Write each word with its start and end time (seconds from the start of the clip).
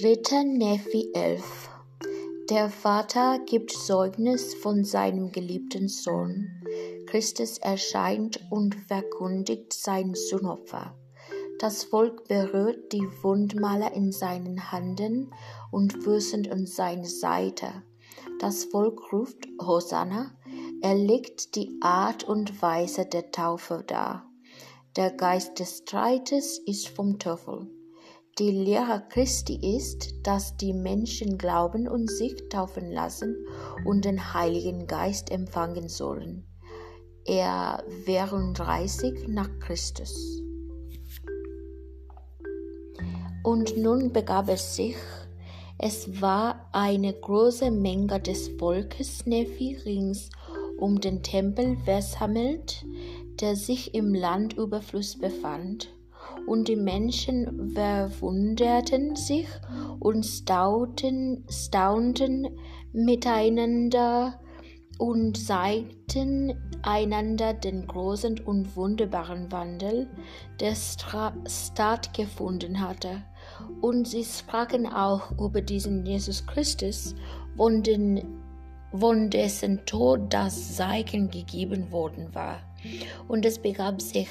3. 0.00 0.44
Nephi 0.44 1.10
11 1.12 1.42
Der 2.50 2.68
Vater 2.68 3.40
gibt 3.46 3.72
Zeugnis 3.72 4.54
von 4.54 4.84
seinem 4.84 5.32
geliebten 5.32 5.88
Sohn. 5.88 6.62
Christus 7.06 7.58
erscheint 7.58 8.38
und 8.48 8.76
verkündigt 8.76 9.72
sein 9.72 10.14
Sühnopfer. 10.14 10.94
Das 11.58 11.82
Volk 11.82 12.28
berührt 12.28 12.92
die 12.92 13.08
Wundmaler 13.22 13.92
in 13.92 14.12
seinen 14.12 14.70
Händen 14.70 15.32
und 15.72 16.04
Füßen 16.04 16.48
an 16.52 16.66
seine 16.66 17.06
Seite. 17.08 17.82
Das 18.38 18.66
Volk 18.66 19.12
ruft 19.12 19.48
Hosanna. 19.60 20.30
Er 20.80 20.94
legt 20.94 21.56
die 21.56 21.76
Art 21.80 22.22
und 22.22 22.62
Weise 22.62 23.04
der 23.04 23.32
Taufe 23.32 23.82
dar. 23.84 24.30
Der 24.94 25.10
Geist 25.10 25.58
des 25.58 25.78
Streites 25.78 26.60
ist 26.66 26.88
vom 26.88 27.18
Teufel. 27.18 27.68
Die 28.38 28.52
Lehre 28.52 29.02
Christi 29.08 29.76
ist, 29.76 30.14
dass 30.22 30.56
die 30.56 30.72
Menschen 30.72 31.38
glauben 31.38 31.88
und 31.88 32.08
sich 32.08 32.36
taufen 32.48 32.92
lassen 32.92 33.34
und 33.84 34.04
den 34.04 34.32
Heiligen 34.32 34.86
Geist 34.86 35.32
empfangen 35.32 35.88
sollen. 35.88 36.46
Er 37.24 37.82
34 38.04 39.26
nach 39.26 39.50
Christus. 39.58 40.40
Und 43.42 43.76
nun 43.76 44.12
begab 44.12 44.48
es 44.48 44.76
sich, 44.76 44.96
es 45.78 46.20
war 46.20 46.68
eine 46.72 47.12
große 47.12 47.72
Menge 47.72 48.20
des 48.20 48.50
Volkes 48.56 49.26
Nephi 49.26 49.78
rings 49.84 50.30
um 50.78 51.00
den 51.00 51.24
Tempel 51.24 51.76
versammelt, 51.84 52.84
der 53.40 53.56
sich 53.56 53.94
im 53.94 54.14
Landüberfluss 54.14 55.18
befand 55.18 55.88
und 56.48 56.68
die 56.68 56.76
Menschen 56.76 57.72
verwunderten 57.74 59.16
sich 59.16 59.46
und 60.00 60.24
staunten, 60.24 61.44
staunten 61.50 62.48
miteinander 62.92 64.40
und 64.98 65.36
zeigten 65.36 66.54
einander 66.82 67.54
den 67.54 67.86
großen 67.86 68.40
und 68.40 68.76
wunderbaren 68.76 69.50
Wandel, 69.52 70.08
der 70.60 70.74
stattgefunden 70.74 72.80
hatte. 72.80 73.22
Und 73.80 74.08
sie 74.08 74.24
sprachen 74.24 74.86
auch 74.86 75.30
über 75.38 75.60
diesen 75.60 76.04
Jesus 76.04 76.46
Christus, 76.46 77.14
von, 77.56 77.82
den, 77.82 78.22
von 78.92 79.30
dessen 79.30 79.84
Tod 79.86 80.32
das 80.32 80.76
Zeichen 80.76 81.30
gegeben 81.30 81.90
worden 81.92 82.34
war. 82.34 82.60
Und 83.26 83.44
es 83.44 83.58
begab 83.58 84.00
sich, 84.00 84.28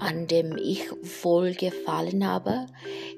an 0.00 0.26
dem 0.26 0.58
ich 0.58 0.82
wohlgefallen 1.22 2.26
habe, 2.26 2.66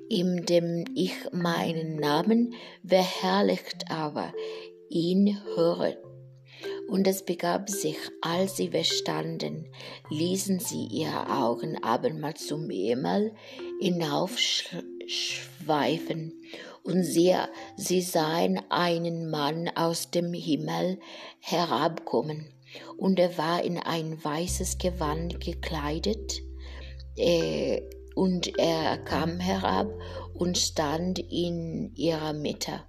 in 0.08 0.46
dem 0.46 0.84
ich 0.94 1.14
meinen 1.32 1.96
Namen 1.96 2.54
verherrlicht 2.86 3.90
habe, 3.90 4.32
ihn 4.88 5.36
höret. 5.56 5.98
Und 6.86 7.08
es 7.08 7.24
begab 7.24 7.68
sich, 7.68 7.96
als 8.20 8.56
sie 8.56 8.68
verstanden, 8.68 9.66
ließen 10.10 10.60
sie 10.60 10.86
ihre 10.86 11.28
Augen 11.28 11.82
abermals 11.82 12.46
zum 12.46 12.70
Himmel 12.70 13.34
hinaufschweifen. 13.80 16.40
Und 16.86 17.02
siehe, 17.02 17.48
sie 17.76 18.00
sahen 18.00 18.60
einen 18.70 19.28
Mann 19.28 19.68
aus 19.74 20.10
dem 20.10 20.32
Himmel 20.32 21.00
herabkommen. 21.40 22.46
Und 22.96 23.18
er 23.18 23.36
war 23.38 23.64
in 23.64 23.78
ein 23.78 24.22
weißes 24.22 24.78
Gewand 24.78 25.40
gekleidet. 25.40 26.40
Äh, 27.16 27.82
und 28.14 28.58
er 28.58 28.98
kam 28.98 29.40
herab 29.40 29.88
und 30.34 30.56
stand 30.56 31.18
in 31.18 31.92
ihrer 31.96 32.32
Mitte. 32.32 32.80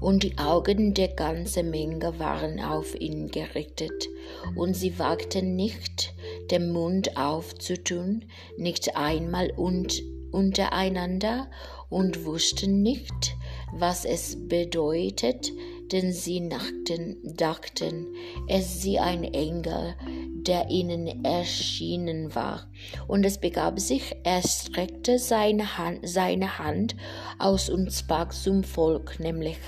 Und 0.00 0.22
die 0.22 0.36
Augen 0.38 0.92
der 0.92 1.08
ganzen 1.08 1.70
Menge 1.70 2.18
waren 2.18 2.60
auf 2.60 2.94
ihn 2.94 3.28
gerichtet, 3.28 4.08
und 4.54 4.74
sie 4.74 4.98
wagten 4.98 5.56
nicht, 5.56 6.14
den 6.50 6.72
Mund 6.72 7.16
aufzutun, 7.16 8.24
nicht 8.56 8.96
einmal 8.96 9.50
und 9.56 10.02
untereinander, 10.30 11.48
und 11.88 12.24
wussten 12.24 12.82
nicht, 12.82 13.36
was 13.72 14.04
es 14.04 14.36
bedeutet, 14.48 15.52
denn 15.92 16.12
sie 16.12 16.40
nachten, 16.40 17.16
dachten, 17.36 18.06
es 18.46 18.82
sei 18.82 19.00
ein 19.00 19.24
Engel, 19.24 19.94
der 20.34 20.68
ihnen 20.68 21.24
erschienen 21.24 22.34
war. 22.34 22.70
Und 23.06 23.24
es 23.24 23.38
begab 23.38 23.80
sich, 23.80 24.14
er 24.22 24.42
streckte 24.42 25.18
seine 25.18 25.78
Hand, 25.78 26.00
seine 26.06 26.58
Hand 26.58 26.94
aus 27.38 27.70
und 27.70 27.92
sprach 27.92 28.30
zum 28.30 28.64
Volk, 28.64 29.18
nämlich, 29.18 29.58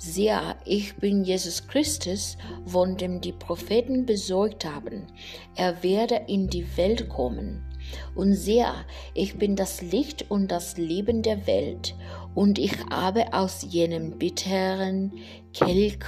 Siehe, 0.00 0.54
ich 0.64 0.94
bin 0.94 1.24
Jesus 1.24 1.66
Christus, 1.66 2.38
von 2.64 2.96
dem 2.96 3.20
die 3.20 3.32
Propheten 3.32 4.06
besorgt 4.06 4.64
haben. 4.64 5.08
Er 5.56 5.82
werde 5.82 6.22
in 6.28 6.48
die 6.48 6.64
Welt 6.76 7.08
kommen. 7.08 7.67
Und 8.14 8.34
siehe, 8.34 8.72
ich 9.14 9.38
bin 9.38 9.56
das 9.56 9.82
Licht 9.82 10.30
und 10.30 10.48
das 10.48 10.76
Leben 10.76 11.22
der 11.22 11.46
Welt 11.46 11.94
und 12.34 12.58
ich 12.58 12.76
habe 12.90 13.32
aus 13.32 13.66
jenem 13.68 14.18
bitteren 14.18 15.12
Kelch 15.52 15.98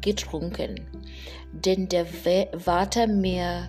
getrunken, 0.00 0.86
den 1.52 1.88
der 1.88 2.06
Vater 2.06 3.06
mir 3.06 3.68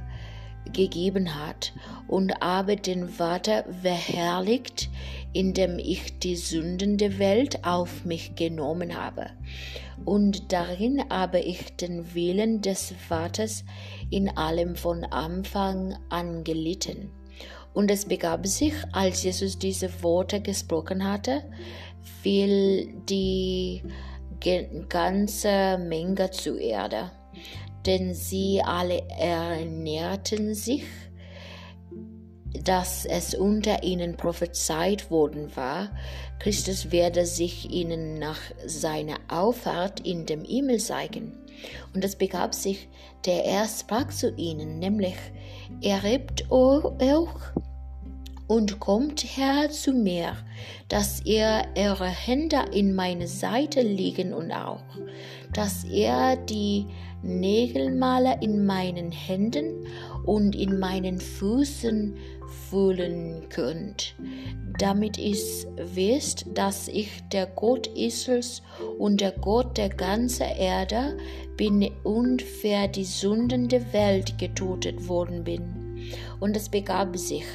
gegeben 0.74 1.36
hat 1.36 1.74
und 2.08 2.34
habe 2.42 2.76
den 2.76 3.10
Vater 3.10 3.66
verherrlicht, 3.82 4.90
indem 5.34 5.80
ich 5.80 6.20
die 6.20 6.36
Sünden 6.36 6.98
der 6.98 7.20
Welt 7.20 7.66
auf 7.66 8.06
mich 8.06 8.36
genommen 8.36 8.96
habe. 8.96 9.28
Und 10.06 10.52
darin 10.52 11.04
habe 11.10 11.40
ich 11.40 11.76
den 11.76 12.14
Willen 12.16 12.62
des 12.62 12.94
Vaters 13.08 13.64
in 14.10 14.36
allem 14.38 14.76
von 14.76 15.04
Anfang 15.06 15.98
an 16.10 16.44
gelitten. 16.44 17.12
Und 17.74 17.90
es 17.90 18.06
begab 18.06 18.46
sich, 18.48 18.74
als 18.92 19.24
Jesus 19.24 19.58
diese 19.58 20.04
Worte 20.04 20.42
gesprochen 20.42 21.10
hatte, 21.10 21.44
fiel 22.22 22.94
die 23.10 23.84
ganze 24.90 25.78
Menge 25.78 26.32
zu 26.32 26.58
Erde, 26.58 27.12
denn 27.86 28.14
sie 28.14 28.62
alle 28.64 29.04
ernährten 29.10 30.54
sich 30.54 30.84
dass 32.64 33.06
es 33.06 33.34
unter 33.34 33.84
ihnen 33.84 34.18
prophezeit 34.18 35.10
worden 35.10 35.56
war, 35.56 35.90
Christus 36.40 36.92
werde 36.92 37.26
sich 37.26 37.72
ihnen 37.72 38.20
nach 38.20 38.40
seiner 38.66 39.18
Auffahrt 39.28 40.02
in 40.02 40.26
dem 40.26 40.44
Himmel 40.44 40.80
zeigen. 40.80 41.38
Und 41.94 42.04
es 42.04 42.16
begab 42.16 42.54
sich, 42.54 42.88
der 43.26 43.46
er 43.46 43.68
sprach 43.68 44.10
zu 44.10 44.34
ihnen, 44.36 44.80
nämlich, 44.80 45.16
erhebt 45.82 46.50
euch 46.52 47.30
und 48.48 48.80
kommt 48.80 49.22
her 49.22 49.70
zu 49.70 49.94
mir, 49.94 50.36
dass 50.90 51.26
ihr 51.26 51.64
eure 51.78 52.08
Hände 52.08 52.66
in 52.74 52.94
meine 52.94 53.28
Seite 53.28 53.82
legen 53.82 54.34
und 54.34 54.52
auch, 54.52 54.82
dass 55.54 55.86
ihr 55.86 56.36
die 56.50 56.88
Nägelmaler 57.24 58.42
in 58.42 58.66
meinen 58.66 59.12
Händen 59.12 59.88
und 60.26 60.56
in 60.56 60.80
meinen 60.80 61.20
Füßen 61.20 62.16
fühlen 62.52 63.50
könnt, 63.50 64.16
damit 64.78 65.18
ihr 65.18 65.36
wisst, 65.96 66.46
dass 66.54 66.88
ich 66.88 67.10
der 67.32 67.48
Gott 67.48 67.88
Israels 67.88 68.62
und 69.00 69.22
der 69.22 69.32
Gott 69.32 69.78
der 69.78 69.90
ganzen 69.90 70.48
Erde 70.48 71.18
bin 71.58 71.90
und 72.04 72.42
für 72.42 72.88
die 72.88 73.06
Sünden 73.06 73.68
der 73.68 73.94
Welt 73.94 74.38
getötet 74.38 75.08
worden 75.08 75.44
bin. 75.44 75.92
Und 76.42 76.58
es 76.58 76.70
begab 76.70 77.16
sich, 77.18 77.46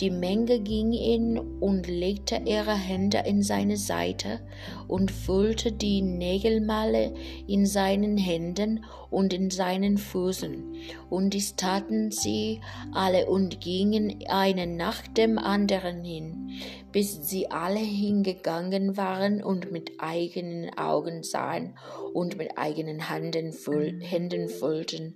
die 0.00 0.10
Menge 0.10 0.60
ging 0.60 0.92
hin 0.92 1.38
und 1.60 1.86
legte 1.86 2.42
ihre 2.44 2.74
Hände 2.74 3.22
in 3.24 3.42
seine 3.42 3.78
Seite 3.78 4.40
und 4.86 5.10
füllte 5.10 5.72
die 5.72 6.02
Nägelmale 6.02 7.14
in 7.46 7.64
seinen 7.64 8.18
Händen 8.18 8.84
und 9.10 9.32
in 9.32 9.50
seinen 9.50 9.96
Füßen. 9.96 10.74
Und 11.08 11.32
dies 11.32 11.56
taten 11.56 12.10
sie 12.10 12.60
alle 12.92 13.26
und 13.26 13.62
gingen 13.62 14.18
einen 14.28 14.76
nach 14.76 15.06
dem 15.06 15.38
anderen 15.38 16.04
hin, 16.04 16.50
bis 16.92 17.26
sie 17.26 17.50
alle 17.50 17.78
hingegangen 17.78 18.98
waren 18.98 19.42
und 19.42 19.72
mit 19.72 19.92
eigenen 19.98 20.76
Augen 20.76 21.22
sahen 21.22 21.78
und 22.12 22.36
mit 22.36 22.58
eigenen 22.58 23.08
Händen, 23.08 23.52
füll 23.52 24.02
Händen 24.02 24.48
füllten 24.48 25.14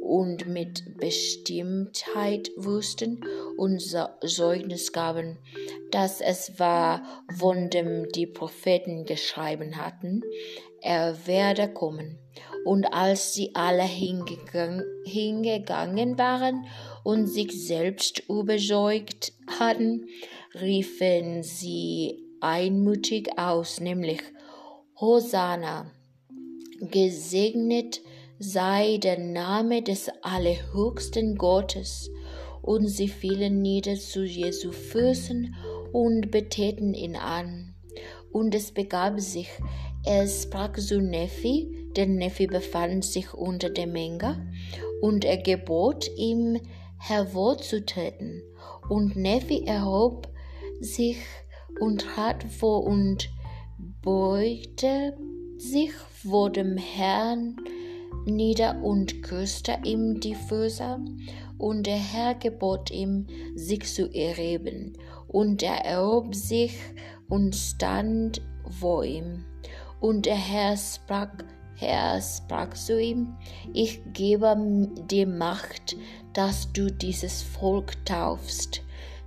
und 0.00 0.48
mit 0.48 0.96
Bestimmtheit 0.96 2.50
wussten 2.56 2.69
und 3.56 3.80
Zeugnis 3.80 4.92
gaben, 4.92 5.38
dass 5.90 6.20
es 6.20 6.58
war, 6.58 7.02
von 7.38 7.70
dem 7.70 8.08
die 8.08 8.26
Propheten 8.26 9.04
geschrieben 9.04 9.76
hatten, 9.76 10.22
er 10.80 11.26
werde 11.26 11.68
kommen. 11.72 12.18
Und 12.64 12.86
als 12.92 13.34
sie 13.34 13.54
alle 13.54 13.82
hingegangen, 13.82 14.84
hingegangen 15.04 16.18
waren 16.18 16.66
und 17.04 17.26
sich 17.26 17.66
selbst 17.66 18.22
überzeugt 18.28 19.32
hatten, 19.58 20.06
riefen 20.60 21.42
sie 21.42 22.22
einmütig 22.40 23.38
aus, 23.38 23.80
nämlich 23.80 24.20
Hosanna, 25.00 25.90
gesegnet 26.80 28.00
sei 28.38 28.98
der 28.98 29.18
Name 29.18 29.82
des 29.82 30.10
allerhöchsten 30.22 31.36
Gottes. 31.36 32.10
Und 32.62 32.88
sie 32.88 33.08
fielen 33.08 33.62
nieder 33.62 33.94
zu 33.96 34.24
Jesu 34.24 34.72
Füßen 34.72 35.54
und 35.92 36.30
beteten 36.30 36.94
ihn 36.94 37.16
an. 37.16 37.74
Und 38.32 38.54
es 38.54 38.72
begab 38.72 39.20
sich, 39.20 39.48
er 40.04 40.26
sprach 40.26 40.74
zu 40.74 41.00
Nephi, 41.00 41.90
denn 41.96 42.16
Nephi 42.16 42.46
befand 42.46 43.04
sich 43.04 43.34
unter 43.34 43.70
der 43.70 43.86
Menge, 43.86 44.50
und 45.00 45.24
er 45.24 45.38
gebot 45.38 46.08
ihm 46.16 46.60
hervorzutreten. 46.98 48.42
Und 48.88 49.16
Nephi 49.16 49.64
erhob 49.66 50.28
sich 50.80 51.18
und 51.80 52.02
trat 52.02 52.44
vor 52.44 52.84
und 52.84 53.30
beugte 54.02 55.16
sich 55.56 55.92
vor 55.92 56.50
dem 56.50 56.76
Herrn 56.76 57.56
nieder 58.26 58.82
und 58.82 59.22
küsste 59.22 59.78
ihm 59.84 60.20
die 60.20 60.34
Füße, 60.34 60.98
und 61.60 61.86
der 61.86 61.98
Herr 61.98 62.34
gebot 62.34 62.90
ihm, 62.90 63.26
sich 63.54 63.84
zu 63.84 64.10
erheben, 64.10 64.94
und 65.28 65.62
er 65.62 65.84
erhob 65.84 66.34
sich 66.34 66.78
und 67.28 67.54
stand 67.54 68.40
vor 68.80 69.04
ihm. 69.04 69.44
Und 70.00 70.24
der 70.24 70.36
Herr 70.36 70.76
sprach, 70.76 71.28
Herr 71.76 72.20
sprach 72.20 72.72
zu 72.74 73.00
ihm, 73.00 73.36
ich 73.74 74.00
gebe 74.12 74.88
dir 75.10 75.26
Macht, 75.26 75.96
dass 76.32 76.72
du 76.72 76.90
dieses 76.90 77.42
Volk 77.42 78.04
taufst, 78.06 78.82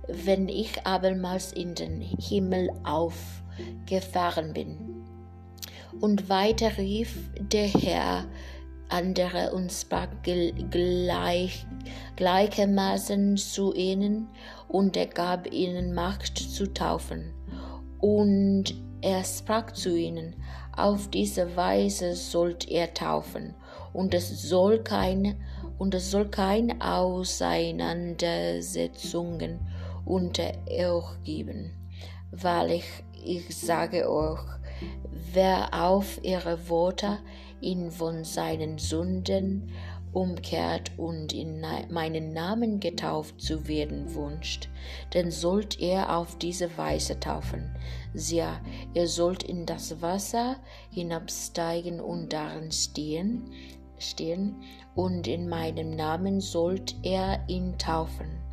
wenn 0.08 0.48
ich 0.48 0.84
abermals 0.84 1.52
in 1.52 1.74
den 1.74 2.00
Himmel 2.00 2.70
aufgefahren 2.82 4.52
bin. 4.52 5.04
Und 6.00 6.28
weiter 6.28 6.76
rief 6.78 7.16
der 7.38 7.68
Herr, 7.68 8.26
andere 8.88 9.52
sprach 9.70 10.08
gleich, 10.22 11.66
gleichermaßen 12.16 13.36
zu 13.36 13.74
ihnen, 13.74 14.28
und 14.68 14.96
er 14.96 15.06
gab 15.06 15.52
ihnen 15.52 15.92
Macht 15.94 16.38
zu 16.38 16.72
taufen. 16.72 17.34
Und 17.98 18.74
er 19.00 19.24
sprach 19.24 19.72
zu 19.72 19.96
ihnen, 19.96 20.36
auf 20.76 21.08
diese 21.08 21.56
Weise 21.56 22.14
sollt 22.14 22.68
ihr 22.68 22.94
taufen, 22.94 23.54
und 23.92 24.14
es 24.14 24.48
soll 24.48 24.82
keine, 24.82 25.36
und 25.78 25.94
es 25.94 26.10
soll 26.10 26.28
keine 26.28 26.80
Auseinandersetzungen 26.80 29.60
unter 30.04 30.52
euch 30.68 31.22
geben. 31.24 31.72
Wahrlich, 32.30 32.84
ich 33.12 33.56
sage 33.56 34.10
euch, 34.10 34.40
wer 35.32 35.72
auf 35.72 36.20
ihre 36.22 36.68
Worte 36.68 37.18
ihn 37.64 37.90
von 37.90 38.24
seinen 38.24 38.78
Sünden 38.78 39.72
umkehrt 40.12 40.92
und 40.96 41.32
in 41.32 41.60
meinen 41.90 42.32
Namen 42.32 42.78
getauft 42.78 43.40
zu 43.40 43.66
werden 43.66 44.14
wünscht, 44.14 44.68
dann 45.10 45.30
sollt 45.30 45.80
ihr 45.80 46.14
auf 46.16 46.38
diese 46.38 46.76
Weise 46.78 47.18
taufen. 47.18 47.74
Siehe, 48.14 48.60
ihr 48.94 49.08
sollt 49.08 49.42
in 49.42 49.66
das 49.66 50.00
Wasser 50.00 50.56
hinabsteigen 50.90 52.00
und 52.00 52.32
darin 52.32 52.70
stehen, 52.70 53.50
stehen, 53.98 54.62
und 54.94 55.26
in 55.26 55.48
meinem 55.48 55.90
Namen 55.90 56.40
sollt 56.40 56.94
ihr 57.02 57.40
ihn 57.48 57.76
taufen. 57.78 58.43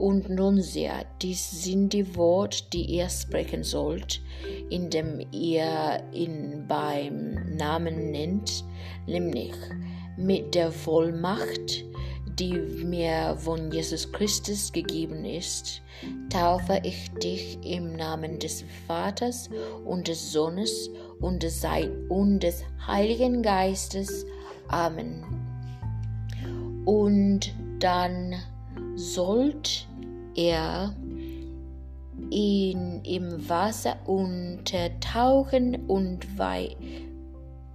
Und 0.00 0.30
nun 0.30 0.62
seht, 0.62 1.06
dies 1.20 1.62
sind 1.62 1.92
die 1.92 2.16
Worte, 2.16 2.64
die 2.72 2.86
ihr 2.86 3.10
sprechen 3.10 3.62
sollt, 3.62 4.22
indem 4.70 5.20
ihr 5.30 6.02
ihn 6.14 6.64
beim 6.66 7.54
Namen 7.54 8.10
nennt, 8.10 8.64
nämlich 9.06 9.52
mit 10.16 10.54
der 10.54 10.72
Vollmacht, 10.72 11.84
die 12.38 12.54
mir 12.82 13.36
von 13.40 13.70
Jesus 13.70 14.10
Christus 14.10 14.72
gegeben 14.72 15.26
ist, 15.26 15.82
taufe 16.30 16.80
ich 16.82 17.10
dich 17.22 17.58
im 17.62 17.94
Namen 17.94 18.38
des 18.38 18.64
Vaters 18.86 19.50
und 19.84 20.08
des 20.08 20.32
Sohnes 20.32 20.88
und 21.20 21.42
des, 21.42 21.62
und 22.08 22.42
des 22.42 22.64
Heiligen 22.86 23.42
Geistes. 23.42 24.24
Amen. 24.68 25.22
Und 26.86 27.52
dann 27.80 28.36
sollt 28.94 29.89
er 30.34 30.94
ihn 32.30 33.02
im 33.04 33.48
Wasser 33.48 33.96
untertauchen 34.06 35.86
und, 35.86 36.38
wei 36.38 36.76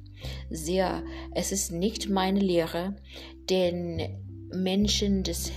Siehe, 0.50 1.02
es 1.34 1.50
ist 1.50 1.72
nicht 1.72 2.10
meine 2.10 2.40
Lehre, 2.40 2.96
den 3.48 4.22
Menschen 4.52 5.22
des, 5.22 5.50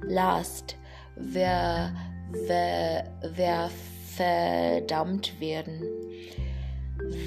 lässt, 0.02 0.78
wer, 1.16 1.94
wer, 2.48 3.12
wer 3.36 3.70
verdammt 4.16 5.40
werden. 5.40 5.82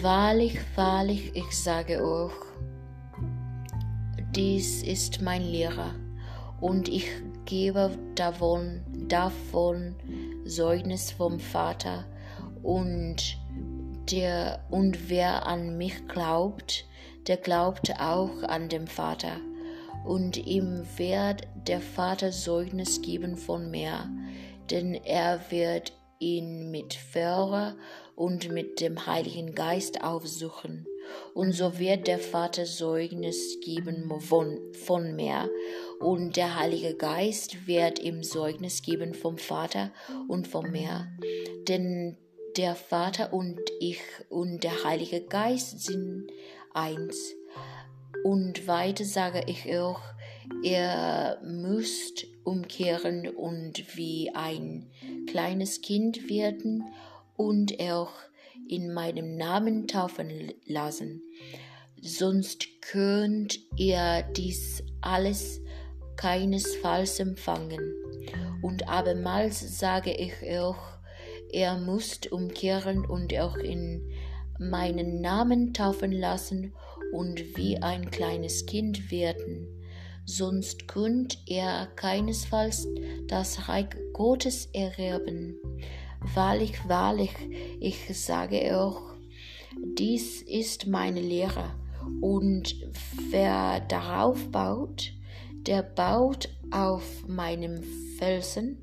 Wahrlich, 0.00 0.58
wahrlich, 0.74 1.32
ich 1.34 1.50
sage 1.52 2.02
euch, 2.02 2.32
dies 4.34 4.82
ist 4.82 5.20
mein 5.22 5.42
Lehrer 5.42 5.94
und 6.60 6.88
ich 6.88 7.06
gebe 7.46 7.90
davon, 8.14 8.82
davon 9.08 9.94
Zeugnis 10.46 11.10
vom 11.12 11.40
Vater 11.40 12.04
und 12.62 13.38
der 14.10 14.64
und 14.70 15.08
wer 15.08 15.46
an 15.46 15.78
mich 15.78 16.06
glaubt, 16.08 16.84
der 17.26 17.36
glaubt 17.38 17.98
auch 17.98 18.42
an 18.42 18.68
den 18.68 18.86
Vater. 18.86 19.40
Und 20.04 20.36
ihm 20.36 20.86
wird 20.96 21.48
der 21.66 21.80
Vater 21.80 22.30
Zeugnis 22.30 23.02
geben 23.02 23.36
von 23.36 23.70
mir, 23.70 24.08
denn 24.70 24.94
er 24.94 25.40
wird 25.50 25.92
ihn 26.20 26.70
mit 26.70 26.94
Feuer 26.94 27.74
und 28.14 28.52
mit 28.52 28.80
dem 28.80 29.06
Heiligen 29.06 29.54
Geist 29.54 30.04
aufsuchen 30.04 30.86
und 31.34 31.52
so 31.52 31.78
wird 31.78 32.06
der 32.06 32.18
Vater 32.18 32.64
Zeugnis 32.64 33.58
geben 33.60 34.10
von, 34.20 35.16
mir, 35.16 35.50
und 36.00 36.36
der 36.36 36.58
Heilige 36.58 36.94
Geist 36.94 37.66
wird 37.66 37.98
ihm 37.98 38.22
Zeugnis 38.22 38.82
geben 38.82 39.14
vom 39.14 39.38
Vater 39.38 39.92
und 40.28 40.46
von 40.46 40.70
mir. 40.70 41.08
Denn 41.68 42.16
der 42.56 42.74
Vater 42.74 43.32
und 43.32 43.60
ich 43.80 44.00
und 44.28 44.64
der 44.64 44.84
Heilige 44.84 45.20
Geist 45.20 45.80
sind 45.80 46.28
eins. 46.72 47.34
Und 48.24 48.66
weiter 48.66 49.04
sage 49.04 49.42
ich 49.46 49.76
auch, 49.76 50.00
ihr 50.62 51.38
müsst 51.44 52.26
umkehren 52.44 53.28
und 53.28 53.96
wie 53.96 54.30
ein 54.34 54.90
kleines 55.26 55.80
Kind 55.80 56.28
werden 56.28 56.84
und 57.36 57.80
auch 57.80 58.12
in 58.68 58.92
meinem 58.92 59.36
Namen 59.36 59.86
taufen 59.86 60.52
lassen, 60.66 61.22
sonst 62.00 62.66
könnt 62.82 63.58
ihr 63.76 64.24
dies 64.36 64.82
alles 65.00 65.60
keinesfalls 66.16 67.20
empfangen. 67.20 67.94
Und 68.62 68.88
abermals 68.88 69.78
sage 69.78 70.12
ich 70.12 70.32
auch, 70.58 70.78
ihr 71.52 71.74
müsst 71.74 72.32
umkehren 72.32 73.04
und 73.04 73.32
auch 73.38 73.56
in 73.56 74.10
meinen 74.58 75.20
Namen 75.20 75.72
taufen 75.74 76.12
lassen 76.12 76.72
und 77.12 77.56
wie 77.56 77.78
ein 77.78 78.10
kleines 78.10 78.66
Kind 78.66 79.10
werden, 79.10 79.68
sonst 80.24 80.88
könnt 80.88 81.38
ihr 81.46 81.88
keinesfalls 81.96 82.88
das 83.26 83.68
Reich 83.68 83.88
Gottes 84.12 84.66
erwerben. 84.72 85.60
Wahrlich, 86.36 86.86
wahrlich, 86.86 87.32
ich 87.80 88.14
sage 88.14 88.78
auch, 88.78 89.00
dies 89.96 90.42
ist 90.42 90.86
meine 90.86 91.22
Lehre, 91.22 91.70
und 92.20 92.76
wer 93.30 93.80
darauf 93.80 94.50
baut, 94.50 95.14
der 95.66 95.82
baut 95.82 96.50
auf 96.70 97.26
meinem 97.26 97.82
Felsen, 98.18 98.82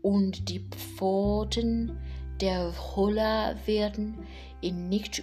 und 0.00 0.48
die 0.48 0.66
Pforten 0.70 1.98
der 2.40 2.72
Hölle 2.96 3.58
werden 3.66 4.14
ihn 4.62 4.88
nicht 4.88 5.22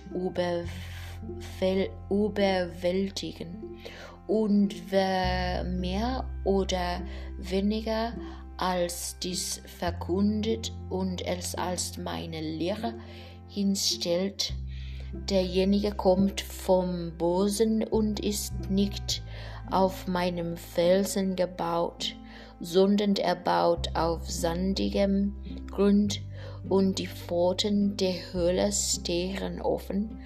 überwältigen. 2.09 3.79
Und 4.27 4.91
wer 4.91 5.63
mehr 5.63 6.29
oder 6.43 7.01
weniger 7.39 8.13
als 8.63 9.17
dies 9.19 9.61
verkündet 9.77 10.71
und 10.89 11.21
es 11.27 11.53
als 11.53 11.97
meine 11.97 12.39
Lehre 12.39 12.93
hinstellt. 13.49 14.53
Derjenige 15.11 15.91
kommt 15.91 16.39
vom 16.39 17.11
Bosen 17.17 17.83
und 17.83 18.21
ist 18.21 18.53
nicht 18.69 19.21
auf 19.69 20.07
meinem 20.07 20.55
Felsen 20.55 21.35
gebaut, 21.35 22.15
sondern 22.61 23.17
er 23.17 23.35
baut 23.35 23.93
auf 23.95 24.31
sandigem 24.31 25.35
Grund 25.69 26.21
und 26.69 26.99
die 26.99 27.07
Pforten 27.07 27.97
der 27.97 28.15
Höhle 28.31 28.71
stehen 28.71 29.61
offen. 29.61 30.21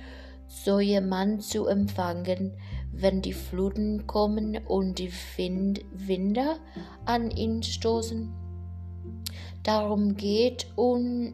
so 0.47 0.79
jemand 0.79 1.43
zu 1.43 1.65
empfangen, 1.65 2.53
wenn 2.99 3.21
die 3.21 3.33
Fluten 3.33 4.07
kommen 4.07 4.57
und 4.65 4.99
die 4.99 5.11
Wind 5.37 5.85
Winde 5.91 6.57
an 7.05 7.31
ihn 7.31 7.63
stoßen? 7.63 8.33
Darum 9.63 10.15
geht 10.15 10.67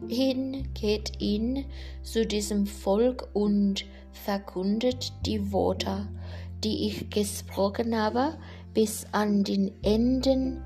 hin, 0.08 0.68
geht 0.74 1.20
ihn 1.20 1.66
zu 2.02 2.26
diesem 2.26 2.66
Volk 2.66 3.28
und 3.32 3.84
verkündet 4.12 5.12
die 5.24 5.52
Worte, 5.52 6.08
die 6.64 6.88
ich 6.88 7.10
gesprochen 7.10 7.96
habe, 7.96 8.36
bis 8.72 9.06
an 9.12 9.44
den 9.44 9.72
Enden 9.82 10.62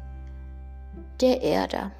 der 1.21 1.43
Erde. 1.43 1.93